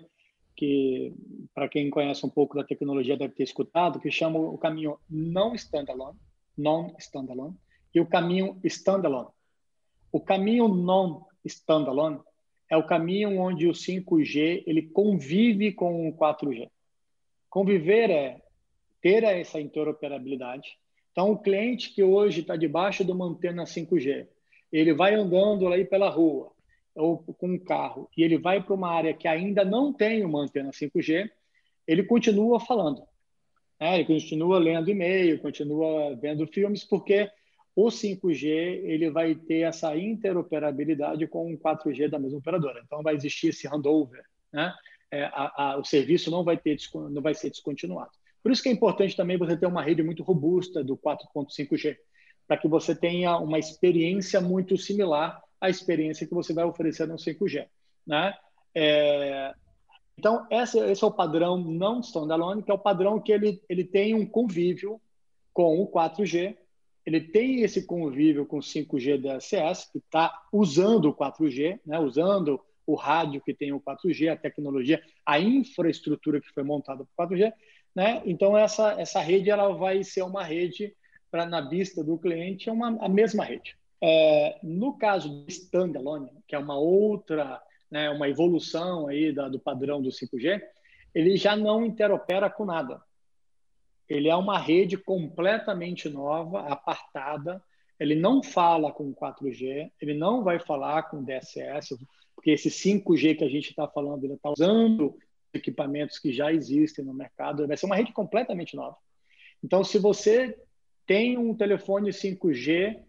que 0.55 1.13
para 1.53 1.67
quem 1.67 1.89
conhece 1.89 2.25
um 2.25 2.29
pouco 2.29 2.55
da 2.55 2.63
tecnologia 2.63 3.17
deve 3.17 3.34
ter 3.34 3.43
escutado, 3.43 4.00
que 4.00 4.12
chama 4.12 4.39
o 4.39 4.58
caminho 4.58 5.00
não 5.10 5.55
standalone, 5.55 6.20
non 6.58 6.93
standalone, 7.00 7.55
e 7.93 8.00
o 8.00 8.05
caminho 8.05 8.60
standalone. 8.63 9.29
O 10.12 10.20
caminho 10.20 10.67
non 10.67 11.25
standalone 11.46 12.20
é 12.70 12.77
o 12.77 12.86
caminho 12.86 13.39
onde 13.39 13.67
o 13.67 13.72
5G 13.72 14.63
ele 14.65 14.84
convive 14.84 15.72
com 15.74 16.08
o 16.08 16.17
4G. 16.17 16.70
Conviver 17.50 18.10
é 18.10 18.41
ter 19.01 19.24
essa 19.24 19.60
interoperabilidade. 19.60 20.77
Então, 21.12 21.32
o 21.32 21.38
cliente 21.38 21.93
que 21.93 22.01
hoje 22.03 22.41
está 22.41 22.55
debaixo 22.55 23.03
de 23.05 23.12
uma 23.12 23.25
antena 23.25 23.65
5G, 23.65 24.27
ele 24.80 24.94
vai 24.94 25.13
andando 25.13 25.68
aí 25.68 25.86
pela 25.86 26.10
rua 26.10 26.51
ou 26.96 27.18
com 27.20 27.48
um 27.48 27.60
carro 27.60 28.10
e 28.18 28.24
ele 28.24 28.38
vai 28.38 28.62
para 28.62 28.74
uma 28.74 28.89
área 28.89 29.13
que 29.13 29.27
ainda 29.27 29.63
não 29.63 29.94
tem 29.94 30.24
uma 30.25 30.42
antena 30.42 30.72
5G, 30.72 31.30
ele 31.88 32.03
continua 32.03 32.60
falando. 32.60 33.03
Né? 33.80 33.96
Ele 33.96 34.06
continua 34.06 34.60
lendo 34.60 34.89
e-mail, 34.89 35.39
continua 35.39 36.15
vendo 36.15 36.48
filmes, 36.48 36.84
porque 36.84 37.30
o 37.75 37.88
5G 37.88 38.48
ele 38.84 39.10
vai 39.10 39.36
ter 39.36 39.62
essa 39.62 39.96
interoperabilidade 39.96 41.27
com 41.27 41.53
o 41.53 41.58
4G 41.58 42.10
da 42.10 42.20
mesma 42.20 42.39
operadora. 42.39 42.82
Então 42.86 43.03
vai 43.03 43.15
existir 43.15 43.50
esse 43.50 43.68
handover, 43.68 44.24
né? 44.51 44.74
É, 45.12 45.25
a, 45.25 45.74
a, 45.74 45.77
o 45.77 45.86
serviço 45.86 46.32
não 46.32 46.44
vai 46.44 46.58
ter 46.58 46.75
não 47.12 47.22
vai 47.22 47.36
ser 47.36 47.51
descontinuado. 47.51 48.10
Por 48.42 48.51
isso 48.51 48.63
que 48.63 48.70
é 48.70 48.72
importante 48.72 49.15
também 49.15 49.38
você 49.38 49.56
ter 49.56 49.68
uma 49.68 49.84
rede 49.84 50.01
muito 50.01 50.24
robusta 50.24 50.84
do 50.84 50.98
4.5G 50.98 51.96
para 52.47 52.57
que 52.57 52.67
você 52.67 52.95
tenha 52.95 53.38
uma 53.38 53.59
experiência 53.59 54.39
muito 54.41 54.77
similar 54.77 55.41
à 55.59 55.69
experiência 55.69 56.27
que 56.27 56.33
você 56.33 56.53
vai 56.53 56.65
oferecer 56.65 57.07
no 57.07 57.15
5G. 57.15 57.67
Né? 58.05 58.33
É, 58.75 59.53
então, 60.17 60.45
esse, 60.50 60.79
esse, 60.79 61.03
é 61.03 61.07
o 61.07 61.12
padrão 61.12 61.57
não 61.57 62.00
standalone, 62.01 62.63
que 62.63 62.71
é 62.71 62.73
o 62.73 62.79
padrão 62.79 63.19
que 63.19 63.31
ele, 63.31 63.62
ele 63.69 63.83
tem 63.83 64.13
um 64.13 64.25
convívio 64.25 65.01
com 65.53 65.81
o 65.81 65.88
4G, 65.88 66.57
ele 67.05 67.21
tem 67.21 67.62
esse 67.62 67.85
convívio 67.85 68.45
com 68.45 68.57
o 68.57 68.62
5G 68.62 69.17
DSS, 69.19 69.91
que 69.91 69.97
está 69.97 70.33
usando 70.51 71.09
o 71.09 71.15
4G, 71.15 71.79
né? 71.85 72.00
usando 72.00 72.59
o 72.85 72.95
rádio 72.95 73.41
que 73.41 73.53
tem 73.53 73.71
o 73.71 73.81
4G, 73.81 74.31
a 74.31 74.38
tecnologia, 74.38 75.01
a 75.25 75.39
infraestrutura 75.39 76.39
que 76.39 76.50
foi 76.50 76.63
montada 76.63 77.05
para 77.15 77.25
o 77.25 77.29
4G. 77.29 77.53
Né? 77.95 78.21
Então, 78.25 78.57
essa, 78.57 79.00
essa 79.00 79.19
rede 79.19 79.50
ela 79.50 79.73
vai 79.73 80.03
ser 80.03 80.23
uma 80.23 80.43
rede 80.43 80.95
para 81.34 81.48
na 81.48 81.62
vista 81.62 82.04
do 82.04 82.16
cliente 82.16 82.70
é 82.70 82.72
uma, 82.72 82.90
a 83.04 83.10
mesma 83.10 83.44
rede. 83.44 83.75
É, 84.00 84.60
no 84.62 84.96
caso 84.96 85.28
do 85.28 85.50
standalone, 85.50 86.30
que 86.48 86.54
é 86.54 86.60
uma 86.60 86.78
outra, 86.78 87.60
né, 87.90 88.08
uma 88.12 88.30
evolução 88.30 89.08
aí 89.08 89.34
da, 89.34 89.50
do 89.50 89.58
padrão 89.58 90.00
do 90.00 90.10
5G, 90.10 90.62
ele 91.12 91.36
já 91.36 91.56
não 91.56 91.84
interopera 91.84 92.52
com 92.52 92.66
nada. 92.66 93.02
Ele 94.08 94.30
é 94.30 94.36
uma 94.36 94.60
rede 94.60 94.96
completamente 94.96 96.08
nova, 96.08 96.68
apartada. 96.68 97.60
Ele 98.00 98.13
não 98.13 98.44
fala 98.44 98.92
com 98.92 99.12
4G, 99.12 99.92
ele 100.00 100.13
não 100.13 100.44
vai 100.44 100.60
falar 100.60 101.10
com 101.10 101.24
DSS, 101.24 101.98
porque 102.36 102.52
esse 102.52 102.70
5G 102.70 103.38
que 103.38 103.44
a 103.44 103.50
gente 103.50 103.72
está 103.72 103.88
falando, 103.88 104.24
ele 104.24 104.36
está 104.36 104.52
usando 104.52 105.18
equipamentos 105.52 106.20
que 106.20 106.32
já 106.32 106.54
existem 106.54 107.04
no 107.04 107.13
mercado. 107.13 107.66
Vai 107.68 107.75
ser 107.75 107.88
uma 107.88 107.96
rede 107.96 108.13
completamente 108.13 108.75
nova. 108.75 108.98
Então, 109.63 109.84
se 109.84 109.98
você 109.98 110.56
tem 111.05 111.38
um 111.38 111.55
telefone 111.55 112.12
5G 112.12 113.00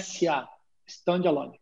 SA, 0.00 0.48
standalone, 0.86 1.60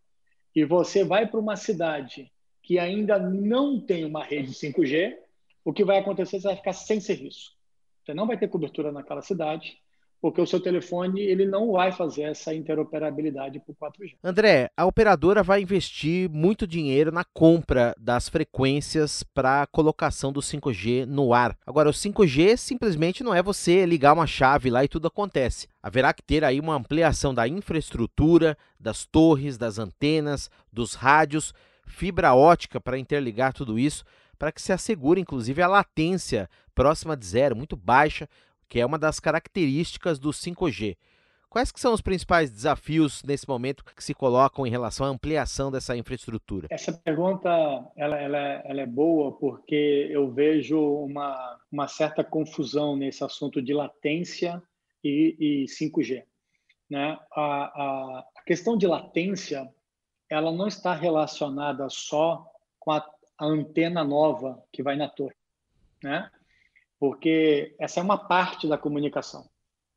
e 0.54 0.64
você 0.64 1.04
vai 1.04 1.26
para 1.26 1.38
uma 1.38 1.56
cidade 1.56 2.32
que 2.62 2.78
ainda 2.78 3.18
não 3.18 3.80
tem 3.80 4.04
uma 4.04 4.24
rede 4.24 4.52
5G, 4.52 5.16
o 5.64 5.72
que 5.72 5.84
vai 5.84 5.98
acontecer? 5.98 6.40
Você 6.40 6.48
vai 6.48 6.56
ficar 6.56 6.72
sem 6.72 7.00
serviço. 7.00 7.56
Você 8.04 8.14
não 8.14 8.26
vai 8.26 8.38
ter 8.38 8.48
cobertura 8.48 8.90
naquela 8.90 9.22
cidade, 9.22 9.80
porque 10.20 10.40
o 10.40 10.46
seu 10.46 10.61
telefone 10.61 11.20
ele 11.20 11.46
não 11.46 11.73
vai 11.73 11.92
fazer 11.92 12.23
essa 12.23 12.54
interoperabilidade 12.54 13.62
o 13.66 13.75
4G. 13.75 14.16
André, 14.23 14.70
a 14.76 14.85
operadora 14.87 15.42
vai 15.42 15.61
investir 15.61 16.28
muito 16.30 16.66
dinheiro 16.66 17.12
na 17.12 17.25
compra 17.25 17.94
das 17.99 18.28
frequências 18.28 19.23
para 19.23 19.62
a 19.62 19.66
colocação 19.66 20.32
do 20.32 20.40
5G 20.40 21.04
no 21.04 21.35
ar. 21.35 21.56
Agora, 21.66 21.90
o 21.90 21.92
5G 21.92 22.56
simplesmente 22.56 23.23
não 23.23 23.35
é 23.35 23.42
você 23.42 23.85
ligar 23.85 24.12
uma 24.12 24.26
chave 24.26 24.70
lá 24.70 24.85
e 24.85 24.88
tudo 24.88 25.08
acontece. 25.08 25.68
Haverá 25.82 26.12
que 26.12 26.23
ter 26.23 26.44
aí 26.44 26.61
uma 26.61 26.75
ampliação 26.75 27.35
da 27.35 27.46
infraestrutura, 27.46 28.56
das 28.78 29.04
torres, 29.04 29.58
das 29.58 29.78
antenas, 29.78 30.50
dos 30.73 30.94
rádios, 30.94 31.52
fibra 31.87 32.35
ótica 32.35 32.80
para 32.80 32.99
interligar 32.99 33.52
tudo 33.52 33.78
isso, 33.78 34.04
para 34.38 34.52
que 34.52 34.61
se 34.61 34.73
assegure 34.73 35.20
inclusive 35.20 35.62
a 35.62 35.68
latência 35.68 36.49
próxima 36.75 37.16
de 37.16 37.25
zero, 37.25 37.56
muito 37.56 37.76
baixa, 37.76 38.28
que 38.68 38.80
é 38.80 38.87
uma 38.87 38.99
das 38.99 39.20
características 39.20 40.18
do 40.18 40.30
5G. 40.30 40.96
Quais 41.49 41.73
que 41.73 41.80
são 41.80 41.94
os 41.94 42.00
principais 42.00 42.50
desafios 42.50 43.23
nesse 43.23 43.49
momento 43.49 43.85
que 43.85 44.04
se 44.04 44.12
colocam 44.12 44.66
em 44.66 44.70
relação 44.70 45.06
à 45.06 45.08
ampliação 45.08 45.70
dessa 45.70 45.96
infraestrutura? 45.96 46.66
Essa 46.70 46.92
pergunta 46.92 47.49
ela, 47.96 48.20
ela, 48.20 48.38
ela 48.38 48.80
é 48.80 48.87
boa 48.87 49.32
porque 49.32 50.06
eu 50.11 50.30
vejo 50.30 50.78
uma, 50.78 51.58
uma 51.73 51.88
certa 51.88 52.23
confusão 52.23 52.96
nesse 52.96 53.25
assunto 53.25 53.62
de 53.62 53.73
latência 53.73 54.62
e, 55.02 55.37
e 55.38 55.64
5G. 55.64 56.25
Né? 56.90 57.18
A, 57.32 57.42
a, 57.42 58.25
a, 58.37 58.42
questão 58.44 58.76
de 58.76 58.87
latência 58.87 59.66
ela 60.28 60.52
não 60.52 60.66
está 60.66 60.92
relacionada 60.92 61.88
só 61.88 62.44
com 62.78 62.90
a, 62.90 62.99
a 63.38 63.46
antena 63.46 64.04
nova 64.04 64.62
que 64.73 64.82
vai 64.82 64.96
na 64.96 65.08
torre. 65.08 65.35
Né? 66.02 66.30
Porque 66.98 67.74
essa 67.78 68.00
é 68.00 68.02
uma 68.02 68.18
parte 68.18 68.68
da 68.68 68.78
comunicação. 68.78 69.48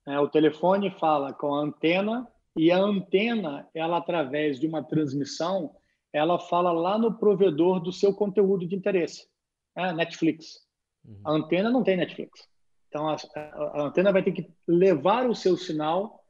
Né? 0.06 0.20
O 0.20 0.28
telefone 0.28 0.92
fala 0.92 1.34
com 1.34 1.54
a 1.54 1.62
antena 1.62 2.28
e 2.58 2.72
a 2.72 2.78
antena, 2.78 3.70
ela 3.74 3.98
através 3.98 4.60
de 4.60 4.68
uma 4.68 4.84
transmissão, 4.84 5.76
ela 6.12 6.40
fala 6.40 6.72
lá 6.72 6.98
no 6.98 7.18
provedor 7.18 7.80
do 7.80 7.94
seu 7.94 8.14
conteúdo 8.14 8.68
de 8.68 8.76
interesse, 8.76 9.28
né? 9.76 9.94
Netflix. 9.94 10.66
Uhum. 11.06 11.22
A 11.24 11.32
antena 11.32 11.70
não 11.70 11.84
tem 11.84 11.96
Netflix, 11.96 12.48
então 12.88 13.08
a, 13.08 13.16
a, 13.36 13.82
antena 13.84 14.12
vai 14.12 14.24
ter 14.24 14.32
que 14.32 14.52
levar 14.68 15.30
o 15.30 15.36
seu 15.36 15.56
sinal, 15.56 16.24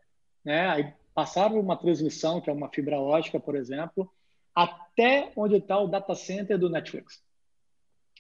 né? 0.44 0.96
Passar 1.16 1.52
uma 1.52 1.76
transmissão 1.76 2.40
que 2.40 2.50
é 2.50 2.54
uma 2.54 2.70
fibra 2.70 3.00
ótica, 3.00 3.40
por 3.40 3.56
exemplo, 3.56 4.12
até 4.54 5.32
onde 5.36 5.56
está 5.56 5.80
o 5.80 5.88
data 5.88 6.14
center 6.14 6.60
do 6.60 6.70
Netflix, 6.70 7.24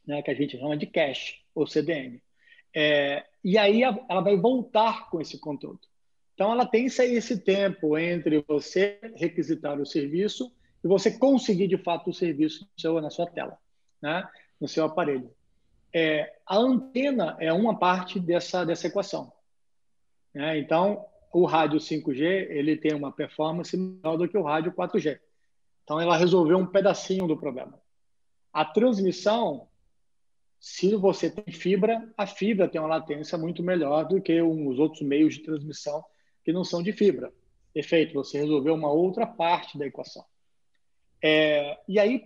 né? 0.08 0.22
Que 0.22 0.32
a 0.32 0.34
gente 0.34 0.58
chama 0.58 0.77
de 0.77 0.88
cache 0.88 1.36
ou 1.53 1.68
CDN. 1.68 2.22
É, 2.76 3.26
e 3.44 3.58
aí 3.58 3.84
ela 3.84 4.22
vai 4.22 4.38
voltar 4.38 5.10
com 5.10 5.20
esse 5.20 5.40
conteúdo. 5.40 5.82
Então, 6.34 6.52
ela 6.52 6.66
tem 6.66 6.86
esse 6.86 7.38
tempo 7.40 7.98
entre 7.98 8.44
você 8.48 9.00
requisitar 9.16 9.80
o 9.80 9.86
serviço 9.86 10.50
e 10.84 10.88
você 10.88 11.12
conseguir, 11.12 11.68
de 11.68 11.78
fato, 11.78 12.10
o 12.10 12.14
serviço 12.14 12.66
seu, 12.78 13.02
na 13.02 13.10
sua 13.10 13.28
tela, 13.28 13.58
né? 14.02 14.26
no 14.60 14.68
seu 14.68 14.86
aparelho. 14.86 15.30
É, 15.94 16.34
a 16.46 16.58
antena 16.58 17.36
é 17.40 17.52
uma 17.52 17.78
parte 17.78 18.20
dessa, 18.20 18.64
dessa 18.64 18.88
equação. 18.88 19.34
Né? 20.34 20.60
Então, 20.60 21.06
o 21.34 21.46
rádio 21.46 21.80
5G 21.80 22.22
ele 22.50 22.78
tem 22.78 22.94
uma 22.94 23.12
performance 23.12 23.76
maior 23.76 24.16
do 24.16 24.28
que 24.28 24.38
o 24.38 24.44
rádio 24.44 24.72
4G. 24.72 25.20
Então, 25.84 26.00
ela 26.00 26.16
resolveu 26.16 26.58
um 26.58 26.66
pedacinho 26.66 27.28
do 27.28 27.36
problema. 27.36 27.78
A 28.54 28.64
transmissão, 28.64 29.68
se 30.60 30.94
você 30.96 31.30
tem 31.30 31.54
fibra, 31.54 32.12
a 32.18 32.28
fibra 32.28 32.68
tem 32.68 32.82
uma 32.82 32.88
latência 32.89 33.38
muito 33.38 33.63
melhor 33.63 34.06
do 34.06 34.22
que 34.22 34.42
os 34.42 34.78
outros 34.78 35.01
meios 35.01 35.36
de 35.36 35.44
transmissão 35.44 36.04
que 36.44 36.51
não 36.51 36.63
são 36.63 36.84
de 36.84 36.92
fibra. 36.92 37.32
Perfeito, 37.74 38.13
você 38.13 38.39
resolveu 38.39 38.74
uma 38.74 38.92
outra 38.92 39.25
parte 39.25 39.78
da 39.78 39.86
equação. 39.86 40.25
É, 41.22 41.78
e 41.88 42.00
aí, 42.00 42.22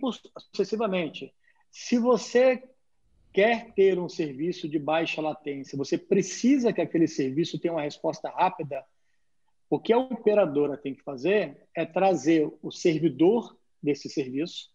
sucessivamente, 0.52 1.32
se 1.70 1.98
você 1.98 2.62
quer 3.32 3.72
ter 3.74 3.98
um 3.98 4.08
serviço 4.08 4.68
de 4.68 4.78
baixa 4.78 5.20
latência, 5.20 5.76
você 5.76 5.98
precisa 5.98 6.72
que 6.72 6.80
aquele 6.80 7.08
serviço 7.08 7.58
tenha 7.58 7.74
uma 7.74 7.82
resposta 7.82 8.28
rápida, 8.30 8.84
o 9.68 9.78
que 9.78 9.92
a 9.92 9.98
operadora 9.98 10.76
tem 10.76 10.94
que 10.94 11.02
fazer 11.02 11.60
é 11.74 11.84
trazer 11.84 12.48
o 12.62 12.70
servidor 12.70 13.56
desse 13.82 14.08
serviço. 14.08 14.70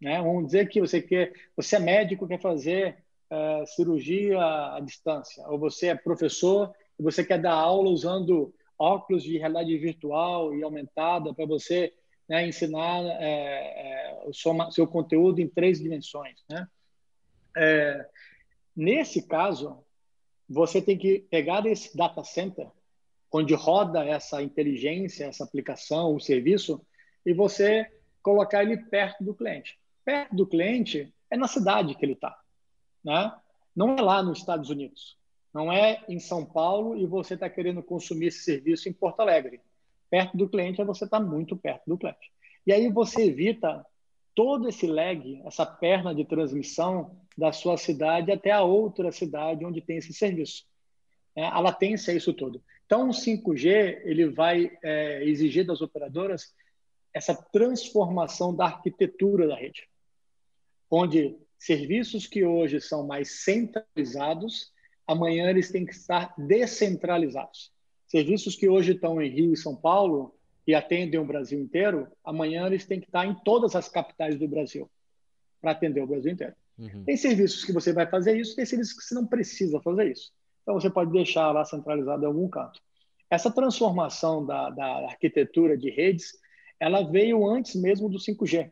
Né? 0.00 0.20
Vamos 0.22 0.46
dizer 0.46 0.68
que 0.68 0.80
você 0.80 1.02
quer, 1.02 1.32
você 1.56 1.76
é 1.76 1.80
médico 1.80 2.28
quer 2.28 2.40
fazer 2.40 2.98
é, 3.30 3.64
cirurgia 3.66 4.38
à 4.38 4.80
distância, 4.80 5.46
ou 5.48 5.58
você 5.58 5.88
é 5.88 5.94
professor 5.94 6.72
e 6.98 7.02
você 7.02 7.24
quer 7.24 7.40
dar 7.40 7.52
aula 7.52 7.90
usando 7.90 8.54
óculos 8.78 9.22
de 9.22 9.38
realidade 9.38 9.76
virtual 9.76 10.54
e 10.54 10.62
aumentada 10.62 11.34
para 11.34 11.44
você 11.44 11.92
né, 12.28 12.46
ensinar 12.46 13.02
é, 13.20 14.20
é, 14.20 14.22
o 14.26 14.32
seu, 14.70 14.86
conteúdo 14.86 15.40
em 15.40 15.48
três 15.48 15.80
dimensões. 15.80 16.44
Né? 16.48 16.66
Nesse 18.76 19.26
caso, 19.26 19.84
você 20.48 20.80
tem 20.80 20.96
que 20.96 21.20
pegar 21.30 21.66
esse 21.66 21.96
data 21.96 22.22
center, 22.22 22.68
onde 23.32 23.52
roda 23.52 24.04
essa 24.04 24.40
inteligência, 24.42 25.24
essa 25.24 25.44
aplicação, 25.44 26.14
o 26.14 26.20
serviço, 26.20 26.80
e 27.26 27.32
você 27.32 27.90
colocar 28.22 28.62
ele 28.62 28.76
perto 28.76 29.24
do 29.24 29.34
cliente. 29.34 29.78
Perto 30.08 30.34
do 30.34 30.46
cliente 30.46 31.12
é 31.30 31.36
na 31.36 31.46
cidade 31.46 31.94
que 31.94 32.02
ele 32.02 32.14
está. 32.14 32.34
Né? 33.04 33.30
Não 33.76 33.94
é 33.94 34.00
lá 34.00 34.22
nos 34.22 34.38
Estados 34.38 34.70
Unidos. 34.70 35.18
Não 35.52 35.70
é 35.70 36.02
em 36.08 36.18
São 36.18 36.46
Paulo 36.46 36.96
e 36.96 37.04
você 37.04 37.34
está 37.34 37.46
querendo 37.50 37.82
consumir 37.82 38.28
esse 38.28 38.38
serviço 38.38 38.88
em 38.88 38.92
Porto 38.94 39.20
Alegre. 39.20 39.60
Perto 40.08 40.34
do 40.34 40.48
cliente 40.48 40.80
é 40.80 40.84
você 40.86 41.04
estar 41.04 41.20
tá 41.20 41.22
muito 41.22 41.54
perto 41.58 41.82
do 41.86 41.98
cliente. 41.98 42.32
E 42.66 42.72
aí 42.72 42.90
você 42.90 43.26
evita 43.26 43.84
todo 44.34 44.66
esse 44.70 44.86
lag, 44.86 45.42
essa 45.44 45.66
perna 45.66 46.14
de 46.14 46.24
transmissão 46.24 47.14
da 47.36 47.52
sua 47.52 47.76
cidade 47.76 48.32
até 48.32 48.50
a 48.50 48.62
outra 48.62 49.12
cidade 49.12 49.62
onde 49.62 49.82
tem 49.82 49.98
esse 49.98 50.14
serviço. 50.14 50.64
É, 51.36 51.44
a 51.44 51.60
latência 51.60 52.12
é 52.12 52.16
isso 52.16 52.32
tudo. 52.32 52.62
Então, 52.86 53.10
o 53.10 53.12
5G 53.12 54.00
ele 54.04 54.30
vai 54.30 54.72
é, 54.82 55.22
exigir 55.28 55.66
das 55.66 55.82
operadoras 55.82 56.54
essa 57.12 57.34
transformação 57.34 58.56
da 58.56 58.64
arquitetura 58.64 59.46
da 59.46 59.54
rede, 59.54 59.86
onde 60.90 61.36
serviços 61.58 62.26
que 62.26 62.44
hoje 62.44 62.80
são 62.80 63.06
mais 63.06 63.42
centralizados, 63.42 64.72
amanhã 65.06 65.50
eles 65.50 65.70
têm 65.70 65.84
que 65.84 65.92
estar 65.92 66.34
descentralizados. 66.38 67.72
Serviços 68.06 68.56
que 68.56 68.68
hoje 68.68 68.92
estão 68.92 69.20
em 69.20 69.28
Rio 69.28 69.52
e 69.52 69.56
São 69.56 69.74
Paulo 69.74 70.34
e 70.66 70.74
atendem 70.74 71.18
o 71.18 71.24
Brasil 71.24 71.58
inteiro, 71.58 72.08
amanhã 72.24 72.66
eles 72.66 72.86
têm 72.86 73.00
que 73.00 73.06
estar 73.06 73.26
em 73.26 73.34
todas 73.42 73.74
as 73.74 73.88
capitais 73.88 74.38
do 74.38 74.46
Brasil 74.46 74.88
para 75.60 75.72
atender 75.72 76.00
o 76.00 76.06
Brasil 76.06 76.32
inteiro. 76.32 76.54
Uhum. 76.78 77.04
Tem 77.04 77.16
serviços 77.16 77.64
que 77.64 77.72
você 77.72 77.92
vai 77.92 78.06
fazer 78.06 78.38
isso, 78.38 78.54
tem 78.54 78.64
serviços 78.64 78.94
que 78.94 79.02
você 79.02 79.14
não 79.14 79.26
precisa 79.26 79.80
fazer 79.80 80.10
isso. 80.10 80.32
Então 80.62 80.74
você 80.74 80.88
pode 80.88 81.10
deixar 81.10 81.50
lá 81.50 81.64
centralizado 81.64 82.22
em 82.22 82.26
algum 82.26 82.48
canto. 82.48 82.80
Essa 83.30 83.50
transformação 83.50 84.44
da, 84.44 84.70
da 84.70 84.86
arquitetura 85.06 85.76
de 85.76 85.90
redes, 85.90 86.34
ela 86.78 87.02
veio 87.02 87.46
antes 87.46 87.74
mesmo 87.74 88.08
do 88.08 88.18
5G 88.18 88.70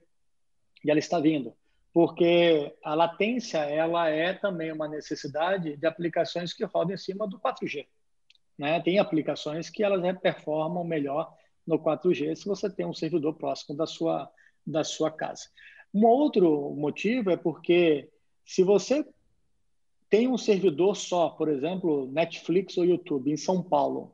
e 0.85 0.91
ela 0.91 0.99
está 0.99 1.19
vindo 1.19 1.53
porque 1.97 2.77
a 2.85 2.95
latência 2.95 3.57
ela 3.57 4.11
é 4.11 4.35
também 4.35 4.71
uma 4.71 4.87
necessidade 4.87 5.79
de 5.79 5.87
aplicações 5.87 6.53
que 6.53 6.63
rodam 6.63 6.93
em 6.93 6.99
cima 6.99 7.27
do 7.27 7.41
4G. 7.41 7.87
Né? 8.59 8.79
Tem 8.83 8.99
aplicações 8.99 9.71
que 9.71 9.83
elas 9.83 10.19
performam 10.19 10.85
melhor 10.85 11.35
no 11.67 11.79
4G 11.79 12.37
se 12.37 12.45
você 12.45 12.69
tem 12.69 12.85
um 12.85 12.93
servidor 12.93 13.33
próximo 13.33 13.75
da 13.75 13.87
sua, 13.87 14.31
da 14.67 14.85
sua 14.85 15.11
casa. 15.11 15.45
Um 15.95 16.05
outro 16.05 16.75
motivo 16.75 17.31
é 17.31 17.37
porque 17.39 18.11
se 18.45 18.63
você 18.63 19.03
tem 20.11 20.29
um 20.29 20.37
servidor 20.37 20.97
só, 20.97 21.31
por 21.31 21.49
exemplo, 21.49 22.13
Netflix 22.13 22.77
ou 22.77 22.85
YouTube 22.85 23.33
em 23.33 23.39
São 23.39 23.63
Paulo, 23.63 24.13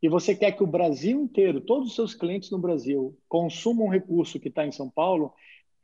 e 0.00 0.08
você 0.08 0.36
quer 0.36 0.52
que 0.52 0.62
o 0.62 0.68
Brasil 0.68 1.20
inteiro, 1.20 1.60
todos 1.60 1.88
os 1.88 1.94
seus 1.96 2.14
clientes 2.14 2.52
no 2.52 2.60
Brasil, 2.60 3.18
consumam 3.28 3.86
um 3.86 3.90
recurso 3.90 4.38
que 4.38 4.46
está 4.46 4.64
em 4.64 4.70
São 4.70 4.88
Paulo, 4.88 5.34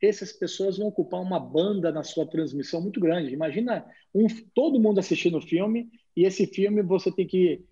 essas 0.07 0.31
pessoas 0.31 0.77
vão 0.77 0.87
ocupar 0.87 1.21
uma 1.21 1.39
banda 1.39 1.91
na 1.91 2.03
sua 2.03 2.25
transmissão 2.25 2.81
muito 2.81 2.99
grande. 2.99 3.33
Imagina 3.33 3.85
um, 4.13 4.27
todo 4.53 4.79
mundo 4.79 4.99
assistindo 4.99 5.37
o 5.37 5.41
filme 5.41 5.89
e 6.15 6.25
esse 6.25 6.47
filme 6.47 6.81
você 6.81 7.11
tem 7.11 7.27
que 7.27 7.63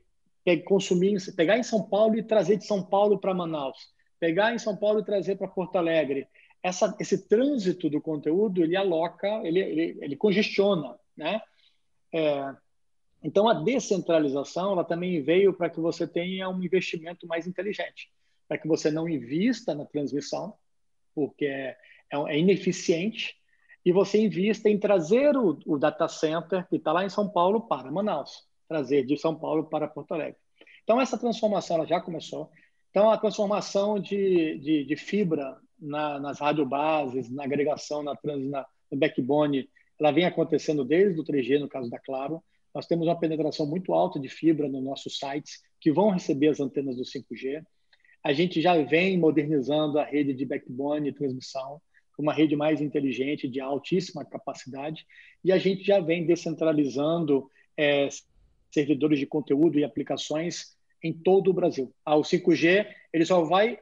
consumir, 0.65 1.17
pegar 1.35 1.57
em 1.57 1.63
São 1.63 1.81
Paulo 1.81 2.17
e 2.17 2.23
trazer 2.23 2.57
de 2.57 2.65
São 2.65 2.83
Paulo 2.83 3.17
para 3.17 3.33
Manaus, 3.33 3.77
pegar 4.19 4.53
em 4.53 4.59
São 4.59 4.75
Paulo 4.75 4.99
e 4.99 5.05
trazer 5.05 5.37
para 5.37 5.47
Porto 5.47 5.77
Alegre. 5.77 6.27
Essa, 6.61 6.95
esse 6.99 7.27
trânsito 7.27 7.89
do 7.89 8.01
conteúdo 8.01 8.63
ele 8.63 8.75
aloca, 8.75 9.27
ele, 9.43 9.59
ele, 9.59 9.97
ele 10.01 10.15
congestiona, 10.15 10.95
né? 11.15 11.41
É, 12.13 12.55
então 13.23 13.47
a 13.47 13.53
descentralização 13.53 14.73
ela 14.73 14.83
também 14.83 15.21
veio 15.21 15.53
para 15.53 15.69
que 15.69 15.79
você 15.79 16.05
tenha 16.05 16.49
um 16.49 16.61
investimento 16.61 17.25
mais 17.25 17.47
inteligente, 17.47 18.11
para 18.47 18.57
que 18.57 18.67
você 18.67 18.91
não 18.91 19.07
invista 19.07 19.73
na 19.73 19.85
transmissão, 19.85 20.53
porque 21.15 21.75
é 22.27 22.37
ineficiente 22.37 23.35
e 23.85 23.91
você 23.91 24.21
invista 24.21 24.69
em 24.69 24.79
trazer 24.79 25.35
o, 25.35 25.59
o 25.65 25.77
data 25.77 26.07
center 26.07 26.67
que 26.67 26.77
está 26.77 26.91
lá 26.91 27.03
em 27.03 27.09
São 27.09 27.27
Paulo 27.29 27.61
para 27.61 27.91
Manaus, 27.91 28.45
trazer 28.67 29.05
de 29.05 29.17
São 29.17 29.35
Paulo 29.35 29.65
para 29.65 29.87
Porto 29.87 30.13
Alegre. 30.13 30.37
Então, 30.83 30.99
essa 30.99 31.17
transformação 31.17 31.77
ela 31.77 31.85
já 31.85 31.99
começou. 31.99 32.49
Então, 32.89 33.09
a 33.09 33.17
transformação 33.17 33.99
de, 33.99 34.57
de, 34.59 34.85
de 34.85 34.95
fibra 34.95 35.57
na, 35.79 36.19
nas 36.19 36.39
radiobases, 36.39 37.29
na 37.29 37.43
agregação, 37.43 38.03
na, 38.03 38.15
trans, 38.15 38.49
na, 38.49 38.65
no 38.91 38.97
backbone, 38.97 39.69
ela 39.99 40.11
vem 40.11 40.25
acontecendo 40.25 40.83
desde 40.85 41.19
o 41.19 41.23
3G, 41.23 41.59
no 41.59 41.67
caso 41.67 41.89
da 41.89 41.99
Claro. 41.99 42.41
Nós 42.73 42.87
temos 42.87 43.07
uma 43.07 43.19
penetração 43.19 43.65
muito 43.65 43.93
alta 43.93 44.19
de 44.19 44.29
fibra 44.29 44.67
nos 44.67 44.83
nossos 44.83 45.17
sites, 45.17 45.61
que 45.79 45.91
vão 45.91 46.09
receber 46.09 46.47
as 46.47 46.59
antenas 46.59 46.95
do 46.95 47.03
5G. 47.03 47.63
A 48.23 48.33
gente 48.33 48.61
já 48.61 48.81
vem 48.83 49.17
modernizando 49.17 49.99
a 49.99 50.03
rede 50.03 50.33
de 50.33 50.45
backbone 50.45 51.09
e 51.09 51.13
transmissão 51.13 51.81
uma 52.21 52.33
rede 52.33 52.55
mais 52.55 52.81
inteligente, 52.81 53.47
de 53.47 53.59
altíssima 53.59 54.23
capacidade, 54.23 55.05
e 55.43 55.51
a 55.51 55.57
gente 55.57 55.83
já 55.83 55.99
vem 55.99 56.25
descentralizando 56.25 57.49
é, 57.77 58.07
servidores 58.71 59.19
de 59.19 59.25
conteúdo 59.25 59.79
e 59.79 59.83
aplicações 59.83 60.75
em 61.03 61.11
todo 61.11 61.49
o 61.49 61.53
Brasil. 61.53 61.93
Ah, 62.05 62.15
o 62.15 62.21
5G 62.21 62.87
ele 63.11 63.25
só 63.25 63.43
vai 63.43 63.79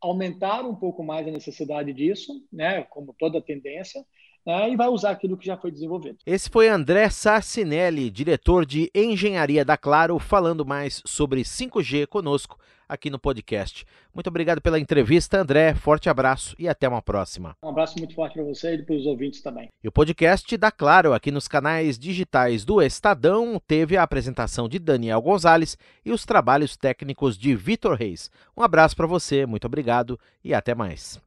aumentar 0.00 0.64
um 0.64 0.74
pouco 0.74 1.02
mais 1.02 1.26
a 1.26 1.30
necessidade 1.30 1.92
disso, 1.92 2.44
né, 2.52 2.82
como 2.84 3.14
toda 3.18 3.40
tendência, 3.40 4.04
né, 4.48 4.70
e 4.70 4.76
vai 4.76 4.88
usar 4.88 5.10
aquilo 5.10 5.36
que 5.36 5.44
já 5.44 5.58
foi 5.58 5.70
desenvolvido. 5.70 6.16
Esse 6.24 6.48
foi 6.48 6.68
André 6.68 7.10
Sarcinelli, 7.10 8.08
diretor 8.08 8.64
de 8.64 8.90
engenharia 8.94 9.62
da 9.62 9.76
Claro, 9.76 10.18
falando 10.18 10.64
mais 10.64 11.02
sobre 11.04 11.42
5G 11.42 12.06
conosco 12.06 12.58
aqui 12.88 13.10
no 13.10 13.18
podcast. 13.18 13.84
Muito 14.14 14.28
obrigado 14.28 14.62
pela 14.62 14.80
entrevista, 14.80 15.38
André. 15.38 15.74
Forte 15.74 16.08
abraço 16.08 16.56
e 16.58 16.66
até 16.66 16.88
uma 16.88 17.02
próxima. 17.02 17.54
Um 17.62 17.68
abraço 17.68 17.98
muito 17.98 18.14
forte 18.14 18.32
para 18.32 18.42
você 18.42 18.76
e 18.76 18.82
para 18.82 18.94
os 18.96 19.04
ouvintes 19.04 19.42
também. 19.42 19.68
E 19.84 19.88
o 19.88 19.92
podcast 19.92 20.56
da 20.56 20.72
Claro, 20.72 21.12
aqui 21.12 21.30
nos 21.30 21.46
canais 21.46 21.98
digitais 21.98 22.64
do 22.64 22.80
Estadão, 22.80 23.60
teve 23.66 23.98
a 23.98 24.02
apresentação 24.02 24.66
de 24.66 24.78
Daniel 24.78 25.20
Gonzalez 25.20 25.76
e 26.06 26.10
os 26.10 26.24
trabalhos 26.24 26.74
técnicos 26.74 27.36
de 27.36 27.54
Vitor 27.54 27.94
Reis. 27.94 28.30
Um 28.56 28.62
abraço 28.62 28.96
para 28.96 29.06
você, 29.06 29.44
muito 29.44 29.66
obrigado 29.66 30.18
e 30.42 30.54
até 30.54 30.74
mais. 30.74 31.20